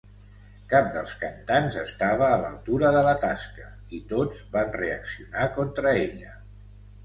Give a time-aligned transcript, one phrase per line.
[0.69, 3.69] Cap dels cantants estava a l'altura de la tasca
[4.01, 6.37] i tots van reaccionar contra ella.